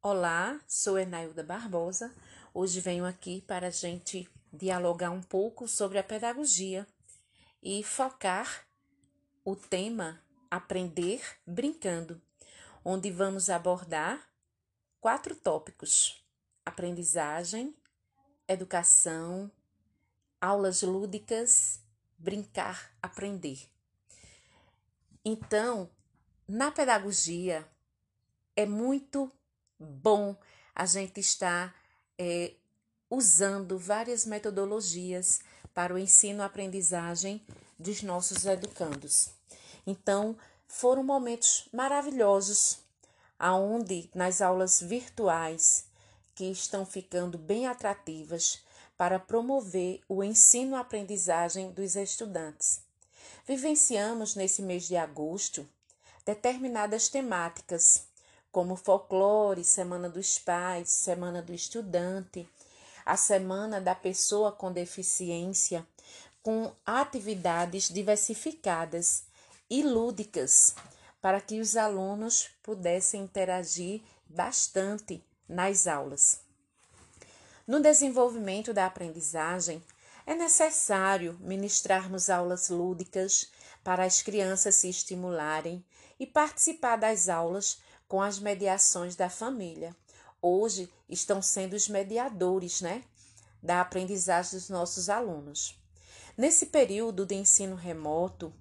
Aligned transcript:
Olá, 0.00 0.60
sou 0.68 0.96
Enailda 0.96 1.42
Barbosa. 1.42 2.14
Hoje 2.54 2.80
venho 2.80 3.04
aqui 3.04 3.42
para 3.42 3.66
a 3.66 3.70
gente 3.70 4.30
dialogar 4.52 5.10
um 5.10 5.20
pouco 5.20 5.66
sobre 5.66 5.98
a 5.98 6.04
pedagogia 6.04 6.86
e 7.60 7.82
focar 7.82 8.64
o 9.44 9.56
tema 9.56 10.22
Aprender 10.48 11.20
Brincando, 11.44 12.22
onde 12.84 13.10
vamos 13.10 13.50
abordar 13.50 14.24
quatro 15.00 15.34
tópicos: 15.34 16.24
aprendizagem, 16.64 17.76
educação, 18.46 19.50
aulas 20.40 20.80
lúdicas, 20.82 21.82
brincar, 22.16 22.96
aprender. 23.02 23.68
Então, 25.24 25.90
na 26.46 26.70
pedagogia, 26.70 27.68
é 28.54 28.64
muito 28.64 29.32
bom 29.78 30.36
a 30.74 30.86
gente 30.86 31.20
estar 31.20 31.74
é, 32.18 32.52
usando 33.10 33.78
várias 33.78 34.26
metodologias 34.26 35.40
para 35.72 35.94
o 35.94 35.98
ensino-aprendizagem 35.98 37.44
dos 37.78 38.02
nossos 38.02 38.44
educandos. 38.44 39.30
Então, 39.86 40.36
foram 40.66 41.02
momentos 41.02 41.68
maravilhosos, 41.72 42.78
aonde 43.38 44.10
nas 44.14 44.40
aulas 44.40 44.80
virtuais, 44.80 45.86
que 46.34 46.44
estão 46.50 46.84
ficando 46.84 47.38
bem 47.38 47.66
atrativas 47.66 48.62
para 48.96 49.18
promover 49.18 50.00
o 50.08 50.22
ensino-aprendizagem 50.24 51.70
dos 51.70 51.94
estudantes. 51.94 52.80
Vivenciamos 53.46 54.34
nesse 54.34 54.60
mês 54.60 54.86
de 54.86 54.96
agosto 54.96 55.66
determinadas 56.26 57.08
temáticas, 57.08 58.07
como 58.50 58.76
folclore, 58.76 59.64
Semana 59.64 60.08
dos 60.08 60.38
Pais, 60.38 60.90
Semana 60.90 61.42
do 61.42 61.52
Estudante, 61.52 62.48
a 63.04 63.16
Semana 63.16 63.80
da 63.80 63.94
Pessoa 63.94 64.52
com 64.52 64.72
Deficiência, 64.72 65.86
com 66.42 66.72
atividades 66.84 67.88
diversificadas 67.88 69.24
e 69.68 69.82
lúdicas, 69.82 70.74
para 71.20 71.40
que 71.40 71.60
os 71.60 71.76
alunos 71.76 72.48
pudessem 72.62 73.22
interagir 73.22 74.02
bastante 74.26 75.22
nas 75.48 75.86
aulas. 75.86 76.40
No 77.66 77.80
desenvolvimento 77.80 78.72
da 78.72 78.86
aprendizagem, 78.86 79.82
é 80.26 80.34
necessário 80.34 81.38
ministrarmos 81.40 82.28
aulas 82.28 82.68
lúdicas 82.68 83.50
para 83.82 84.04
as 84.04 84.22
crianças 84.22 84.74
se 84.74 84.88
estimularem 84.88 85.84
e 86.20 86.26
participar 86.26 86.96
das 86.96 87.28
aulas 87.28 87.78
com 88.08 88.22
as 88.22 88.38
mediações 88.38 89.14
da 89.14 89.28
família. 89.28 89.94
Hoje 90.40 90.90
estão 91.08 91.42
sendo 91.42 91.76
os 91.76 91.88
mediadores, 91.88 92.80
né, 92.80 93.04
da 93.62 93.80
aprendizagem 93.80 94.52
dos 94.52 94.70
nossos 94.70 95.10
alunos. 95.10 95.78
Nesse 96.36 96.66
período 96.66 97.26
de 97.26 97.34
ensino 97.34 97.76
remoto, 97.76 98.52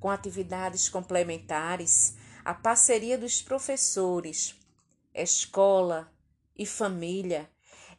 com 0.00 0.10
atividades 0.10 0.88
complementares, 0.88 2.14
a 2.44 2.52
parceria 2.52 3.16
dos 3.16 3.40
professores, 3.40 4.54
escola 5.14 6.10
e 6.56 6.66
família 6.66 7.48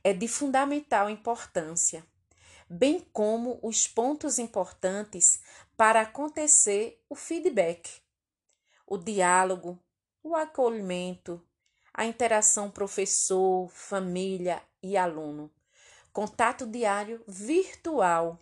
é 0.03 0.13
de 0.13 0.27
fundamental 0.27 1.09
importância, 1.09 2.05
bem 2.69 2.99
como 3.13 3.59
os 3.61 3.87
pontos 3.87 4.39
importantes 4.39 5.41
para 5.75 6.01
acontecer 6.01 7.03
o 7.09 7.15
feedback, 7.15 8.01
o 8.85 8.97
diálogo, 8.97 9.79
o 10.27 10.35
acolhimento, 10.35 11.41
a 11.93 12.05
interação 12.05 12.69
professor, 12.69 13.69
família 13.69 14.61
e 14.83 14.97
aluno, 14.97 15.49
contato 16.11 16.67
diário 16.67 17.23
virtual, 17.25 18.37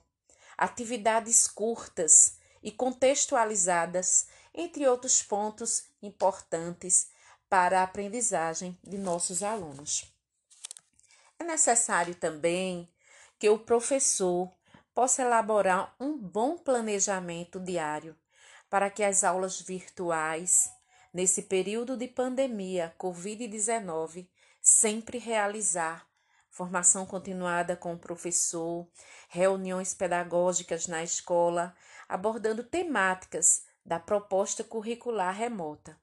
atividades 0.58 1.48
curtas 1.48 2.40
e 2.64 2.72
contextualizadas, 2.72 4.28
entre 4.52 4.88
outros 4.88 5.22
pontos 5.22 5.84
importantes 6.02 7.12
para 7.48 7.82
a 7.82 7.84
aprendizagem 7.84 8.76
de 8.84 8.98
nossos 8.98 9.44
alunos. 9.44 10.12
É 11.38 11.44
necessário 11.44 12.16
também 12.16 12.92
que 13.38 13.48
o 13.48 13.60
professor 13.60 14.52
possa 14.92 15.22
elaborar 15.22 15.94
um 16.00 16.18
bom 16.18 16.58
planejamento 16.58 17.60
diário 17.60 18.18
para 18.72 18.90
que 18.90 19.04
as 19.04 19.24
aulas 19.24 19.62
virtuais, 19.62 20.74
nesse 21.16 21.44
período 21.44 21.96
de 21.96 22.10
pandemia 22.10 22.94
Covid-19, 23.00 24.28
sempre 24.62 25.18
realizar 25.18 26.06
formação 26.50 27.06
continuada 27.06 27.74
com 27.74 27.94
o 27.94 27.98
professor, 27.98 28.86
reuniões 29.30 29.94
pedagógicas 29.94 30.88
na 30.88 31.02
escola, 31.06 31.74
abordando 32.10 32.66
temáticas 32.66 33.64
da 33.86 33.98
proposta 33.98 34.62
curricular 34.62 35.34
remota, 35.34 35.98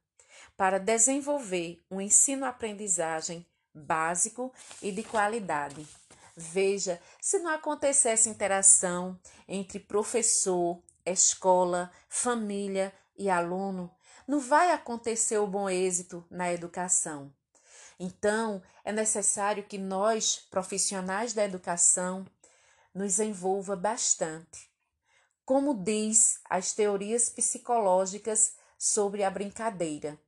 para 0.56 0.78
desenvolver 0.78 1.84
um 1.90 2.00
ensino-aprendizagem 2.00 3.46
básico 3.74 4.50
e 4.80 4.90
de 4.90 5.02
qualidade. 5.02 5.86
Veja, 6.34 6.98
se 7.20 7.38
não 7.38 7.50
acontecesse 7.50 8.30
interação 8.30 9.20
entre 9.46 9.78
professor, 9.78 10.82
escola, 11.04 11.92
família 12.08 12.94
e 13.16 13.28
aluno, 13.28 13.90
não 14.26 14.40
vai 14.40 14.70
acontecer 14.72 15.38
o 15.38 15.46
bom 15.46 15.68
êxito 15.68 16.24
na 16.30 16.52
educação. 16.52 17.32
Então, 17.98 18.62
é 18.84 18.92
necessário 18.92 19.64
que 19.64 19.78
nós, 19.78 20.36
profissionais 20.50 21.32
da 21.32 21.44
educação, 21.44 22.26
nos 22.94 23.20
envolva 23.20 23.76
bastante. 23.76 24.70
Como 25.44 25.74
diz 25.74 26.40
as 26.48 26.72
teorias 26.72 27.28
psicológicas 27.28 28.54
sobre 28.78 29.22
a 29.22 29.30
brincadeira. 29.30 30.18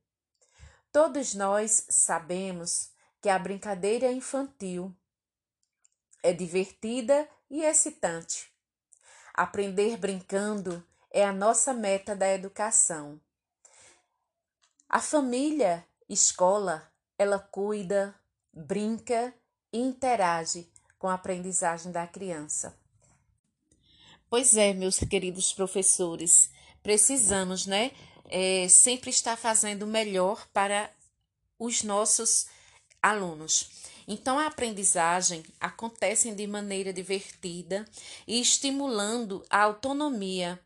Todos 0.91 1.33
nós 1.33 1.85
sabemos 1.89 2.91
que 3.21 3.27
a 3.27 3.37
brincadeira 3.37 4.11
infantil 4.11 4.95
é 6.23 6.31
divertida 6.31 7.27
e 7.49 7.63
excitante. 7.63 8.51
Aprender 9.33 9.97
brincando 9.97 10.81
é 11.15 11.23
a 11.23 11.31
nossa 11.31 11.73
meta 11.73 12.13
da 12.13 12.27
educação. 12.27 13.17
A 14.89 14.99
família, 14.99 15.87
escola, 16.09 16.91
ela 17.17 17.39
cuida, 17.39 18.13
brinca 18.51 19.33
e 19.71 19.79
interage 19.79 20.69
com 20.99 21.07
a 21.07 21.13
aprendizagem 21.13 21.89
da 21.89 22.05
criança. 22.05 22.77
Pois 24.29 24.57
é, 24.57 24.73
meus 24.73 24.99
queridos 24.99 25.53
professores, 25.53 26.49
precisamos, 26.83 27.65
né, 27.65 27.93
é, 28.25 28.67
sempre 28.67 29.09
estar 29.09 29.37
fazendo 29.37 29.83
o 29.83 29.87
melhor 29.87 30.45
para 30.51 30.91
os 31.57 31.81
nossos 31.81 32.47
alunos. 33.01 33.85
Então, 34.05 34.37
a 34.37 34.47
aprendizagem 34.47 35.45
acontece 35.61 36.29
de 36.33 36.45
maneira 36.45 36.91
divertida 36.91 37.85
e 38.27 38.41
estimulando 38.41 39.45
a 39.49 39.63
autonomia 39.63 40.59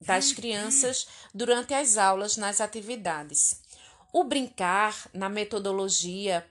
das 0.00 0.32
crianças 0.32 1.06
durante 1.34 1.74
as 1.74 1.96
aulas 1.96 2.36
nas 2.36 2.60
atividades. 2.60 3.60
O 4.12 4.24
brincar 4.24 5.08
na 5.12 5.28
metodologia 5.28 6.46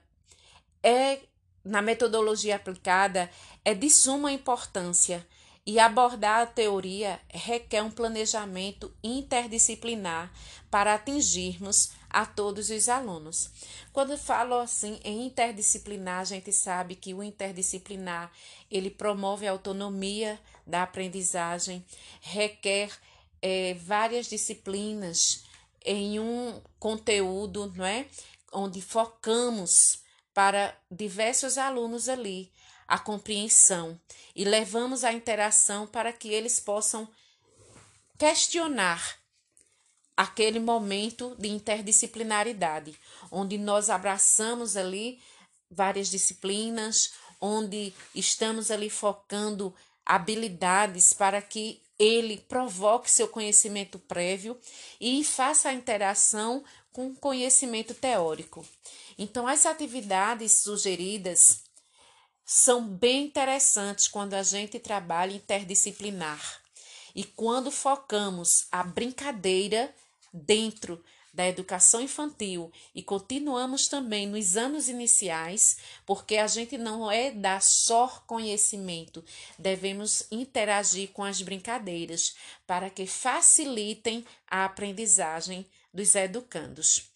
é 0.82 1.20
na 1.64 1.82
metodologia 1.82 2.56
aplicada 2.56 3.30
é 3.64 3.74
de 3.74 3.90
suma 3.90 4.32
importância 4.32 5.26
e 5.66 5.78
abordar 5.78 6.40
a 6.40 6.46
teoria 6.46 7.20
requer 7.28 7.82
um 7.82 7.90
planejamento 7.90 8.90
interdisciplinar 9.04 10.32
para 10.70 10.94
atingirmos 10.94 11.90
a 12.08 12.24
todos 12.24 12.70
os 12.70 12.88
alunos. 12.88 13.50
Quando 13.92 14.16
falo 14.16 14.54
assim 14.54 14.98
em 15.04 15.26
interdisciplinar, 15.26 16.20
a 16.20 16.24
gente 16.24 16.50
sabe 16.52 16.94
que 16.94 17.12
o 17.12 17.22
interdisciplinar 17.22 18.32
ele 18.70 18.88
promove 18.88 19.46
a 19.46 19.50
autonomia 19.50 20.40
da 20.66 20.84
aprendizagem, 20.84 21.84
requer 22.22 22.90
é, 23.40 23.74
várias 23.74 24.26
disciplinas 24.26 25.44
em 25.84 26.18
um 26.20 26.60
conteúdo, 26.78 27.72
não 27.76 27.84
é? 27.84 28.06
Onde 28.52 28.80
focamos 28.80 30.00
para 30.34 30.76
diversos 30.90 31.58
alunos 31.58 32.08
ali 32.08 32.52
a 32.86 32.98
compreensão 32.98 34.00
e 34.34 34.44
levamos 34.44 35.04
a 35.04 35.12
interação 35.12 35.86
para 35.86 36.12
que 36.12 36.28
eles 36.28 36.58
possam 36.58 37.08
questionar 38.16 39.18
aquele 40.16 40.58
momento 40.58 41.36
de 41.38 41.48
interdisciplinaridade, 41.48 42.98
onde 43.30 43.56
nós 43.56 43.88
abraçamos 43.88 44.76
ali 44.76 45.20
várias 45.70 46.08
disciplinas, 46.08 47.12
onde 47.40 47.92
estamos 48.14 48.70
ali 48.70 48.90
focando 48.90 49.72
habilidades 50.04 51.12
para 51.12 51.40
que 51.40 51.80
ele 51.98 52.38
provoque 52.48 53.10
seu 53.10 53.26
conhecimento 53.28 53.98
prévio 53.98 54.58
e 55.00 55.24
faça 55.24 55.68
a 55.68 55.74
interação 55.74 56.64
com 56.92 57.14
conhecimento 57.14 57.94
teórico. 57.94 58.64
Então, 59.18 59.46
as 59.46 59.66
atividades 59.66 60.52
sugeridas 60.52 61.64
são 62.44 62.86
bem 62.88 63.26
interessantes 63.26 64.08
quando 64.08 64.34
a 64.34 64.42
gente 64.42 64.78
trabalha 64.78 65.34
interdisciplinar 65.34 66.62
e 67.14 67.24
quando 67.24 67.70
focamos 67.70 68.66
a 68.70 68.82
brincadeira 68.82 69.94
dentro 70.32 71.02
da 71.32 71.46
educação 71.46 72.00
infantil 72.00 72.72
e 72.94 73.02
continuamos 73.02 73.88
também 73.88 74.26
nos 74.26 74.56
anos 74.56 74.88
iniciais, 74.88 75.78
porque 76.04 76.36
a 76.36 76.46
gente 76.46 76.76
não 76.76 77.10
é 77.10 77.30
dar 77.30 77.62
só 77.62 78.22
conhecimento, 78.26 79.24
devemos 79.58 80.24
interagir 80.30 81.10
com 81.10 81.22
as 81.22 81.40
brincadeiras 81.42 82.34
para 82.66 82.90
que 82.90 83.06
facilitem 83.06 84.24
a 84.50 84.64
aprendizagem 84.64 85.66
dos 85.92 86.14
educandos. 86.14 87.10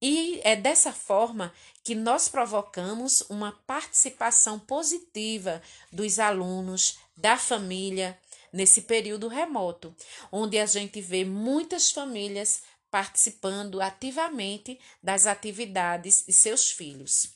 E 0.00 0.40
é 0.44 0.54
dessa 0.54 0.92
forma 0.92 1.52
que 1.82 1.94
nós 1.94 2.28
provocamos 2.28 3.22
uma 3.30 3.52
participação 3.66 4.58
positiva 4.58 5.62
dos 5.90 6.18
alunos, 6.18 6.98
da 7.16 7.36
família, 7.36 8.18
nesse 8.52 8.82
período 8.82 9.28
remoto, 9.28 9.94
onde 10.30 10.58
a 10.58 10.66
gente 10.66 11.00
vê 11.00 11.24
muitas 11.24 11.90
famílias 11.90 12.62
participando 12.96 13.82
ativamente 13.82 14.80
das 15.02 15.26
atividades 15.26 16.24
de 16.26 16.32
seus 16.32 16.70
filhos. 16.70 17.28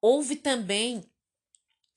Houve 0.00 0.34
também 0.34 1.08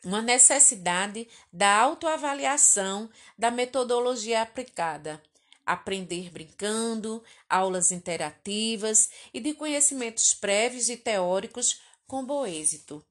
uma 0.06 0.22
necessidade 0.22 1.28
da 1.52 1.76
autoavaliação 1.76 3.10
da 3.36 3.50
metodologia 3.50 4.44
aplicada, 4.44 5.20
aprender 5.66 6.30
brincando, 6.30 7.24
aulas 7.50 7.92
interativas 7.92 9.10
e 9.34 9.40
de 9.40 9.56
conhecimentos 9.56 10.36
prévios 10.36 10.88
e 10.88 10.96
teóricos 10.96 11.82
com 12.06 12.24
bom 12.24 12.46
êxito. 12.46 13.04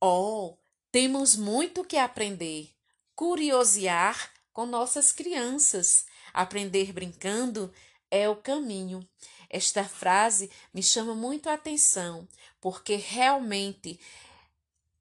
Oh, 0.00 0.56
temos 0.92 1.34
muito 1.34 1.82
que 1.82 1.96
aprender, 1.96 2.70
curiosear 3.16 4.32
com 4.52 4.66
nossas 4.66 5.10
crianças. 5.10 6.06
Aprender 6.32 6.92
brincando 6.92 7.72
é 8.10 8.28
o 8.28 8.36
caminho. 8.36 9.06
Esta 9.50 9.84
frase 9.84 10.50
me 10.72 10.82
chama 10.82 11.14
muito 11.14 11.48
a 11.48 11.54
atenção, 11.54 12.28
porque 12.60 12.96
realmente 12.96 13.98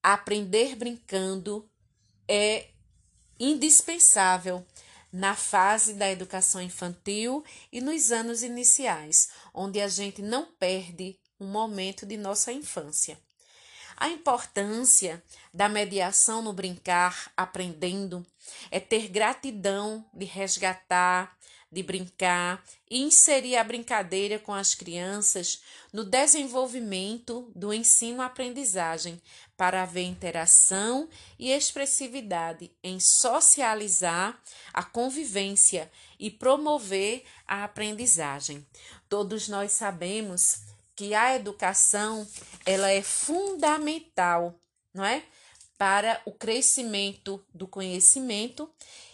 aprender 0.02 0.76
brincando 0.76 1.70
é 2.28 2.70
indispensável 3.40 4.66
na 5.12 5.36
fase 5.36 5.94
da 5.94 6.10
educação 6.10 6.62
infantil 6.62 7.44
e 7.72 7.82
nos 7.82 8.12
anos 8.12 8.44
iniciais, 8.44 9.30
onde 9.54 9.80
a 9.82 9.88
gente 9.88 10.22
não 10.22 10.46
perde 10.46 11.20
um 11.40 11.48
momento 11.48 12.06
de 12.06 12.18
nossa 12.18 12.52
infância. 12.52 13.20
A 13.96 14.10
importância 14.10 15.24
da 15.54 15.68
mediação 15.68 16.42
no 16.42 16.54
brincar, 16.54 17.32
aprendendo, 17.36 18.26
é 18.70 18.80
ter 18.80 19.08
gratidão 19.08 20.06
de 20.14 20.26
resgatar, 20.26 21.36
de 21.72 21.84
brincar 21.84 22.64
e 22.90 23.02
inserir 23.02 23.58
a 23.58 23.64
brincadeira 23.64 24.40
com 24.40 24.54
as 24.54 24.74
crianças 24.74 25.62
no 25.92 26.04
desenvolvimento 26.04 27.52
do 27.56 27.74
ensino-aprendizagem 27.74 29.22
para 29.58 29.84
haver 29.84 30.04
interação 30.04 31.10
e 31.38 31.52
expressividade 31.52 32.72
em 32.82 33.00
socializar 33.00 34.42
a 34.74 34.84
convivência 34.84 35.92
e 36.18 36.32
promover 36.32 37.24
a 37.46 37.64
aprendizagem. 37.64 38.66
Todos 39.10 39.48
nós 39.48 39.74
sabemos 39.74 40.62
que 40.96 41.14
a 41.14 41.36
educação 41.36 42.28
ela 42.66 42.90
é 42.90 43.02
fundamental, 43.02 44.56
não 44.94 45.04
é? 45.04 45.24
Para 45.78 46.20
o 46.26 46.32
crescimento 46.32 47.44
do 47.54 47.68
conhecimento 47.68 48.68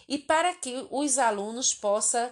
e 0.07 0.17
para 0.17 0.53
que 0.53 0.87
os 0.89 1.17
alunos 1.17 1.73
possam 1.73 2.31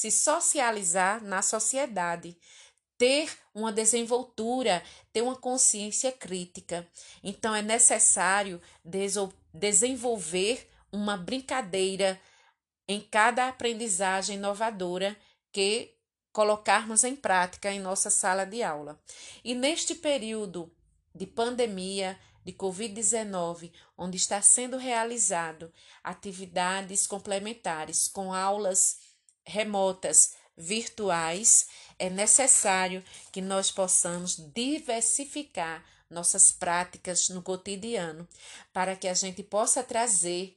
se 0.00 0.10
socializar 0.10 1.22
na 1.22 1.42
sociedade, 1.42 2.34
ter 2.96 3.30
uma 3.54 3.70
desenvoltura, 3.70 4.82
ter 5.12 5.20
uma 5.20 5.36
consciência 5.36 6.10
crítica. 6.10 6.88
Então 7.22 7.54
é 7.54 7.60
necessário 7.60 8.62
desenvolver 9.52 10.66
uma 10.90 11.18
brincadeira 11.18 12.18
em 12.88 12.98
cada 12.98 13.46
aprendizagem 13.46 14.36
inovadora 14.36 15.14
que 15.52 15.94
colocarmos 16.32 17.04
em 17.04 17.14
prática 17.14 17.70
em 17.70 17.78
nossa 17.78 18.08
sala 18.08 18.46
de 18.46 18.62
aula. 18.62 18.98
E 19.44 19.54
neste 19.54 19.94
período 19.94 20.74
de 21.14 21.26
pandemia, 21.26 22.18
de 22.42 22.54
Covid-19, 22.54 23.70
onde 23.98 24.16
está 24.16 24.40
sendo 24.40 24.78
realizado 24.78 25.70
atividades 26.02 27.06
complementares 27.06 28.08
com 28.08 28.32
aulas 28.32 29.09
remotas 29.50 30.34
virtuais, 30.56 31.66
é 31.98 32.08
necessário 32.08 33.04
que 33.32 33.42
nós 33.42 33.70
possamos 33.70 34.36
diversificar 34.54 35.84
nossas 36.08 36.50
práticas 36.50 37.28
no 37.28 37.42
cotidiano, 37.42 38.26
para 38.72 38.96
que 38.96 39.06
a 39.08 39.14
gente 39.14 39.42
possa 39.42 39.82
trazer 39.82 40.56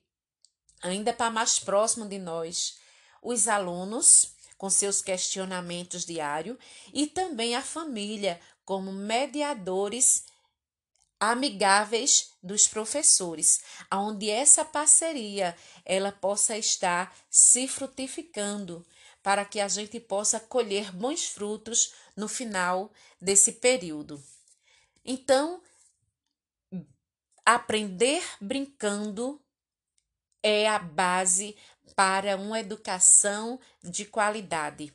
ainda 0.81 1.13
para 1.13 1.29
mais 1.29 1.59
próximo 1.59 2.07
de 2.07 2.17
nós 2.17 2.77
os 3.21 3.47
alunos 3.47 4.33
com 4.57 4.69
seus 4.69 5.01
questionamentos 5.01 6.05
diários 6.05 6.57
e 6.93 7.07
também 7.07 7.55
a 7.55 7.61
família 7.61 8.39
como 8.65 8.91
mediadores 8.91 10.25
amigáveis 11.31 12.33
dos 12.41 12.67
professores, 12.67 13.61
aonde 13.89 14.29
essa 14.29 14.65
parceria 14.65 15.55
ela 15.85 16.11
possa 16.11 16.57
estar 16.57 17.15
se 17.29 17.67
frutificando 17.67 18.85
para 19.21 19.45
que 19.45 19.59
a 19.59 19.67
gente 19.67 19.99
possa 19.99 20.39
colher 20.39 20.91
bons 20.91 21.25
frutos 21.25 21.93
no 22.15 22.27
final 22.27 22.91
desse 23.21 23.53
período. 23.53 24.21
Então, 25.05 25.61
aprender 27.45 28.23
brincando 28.41 29.41
é 30.41 30.67
a 30.67 30.77
base 30.77 31.55
para 31.95 32.35
uma 32.35 32.59
educação 32.59 33.59
de 33.81 34.05
qualidade. 34.05 34.93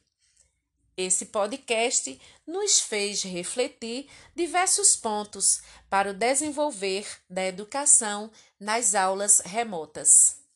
Esse 0.98 1.26
podcast 1.26 2.20
nos 2.44 2.80
fez 2.80 3.22
refletir 3.22 4.08
diversos 4.34 4.96
pontos 4.96 5.62
para 5.88 6.10
o 6.10 6.12
desenvolver 6.12 7.06
da 7.30 7.46
educação 7.46 8.32
nas 8.58 8.96
aulas 8.96 9.38
remotas. 9.38 10.47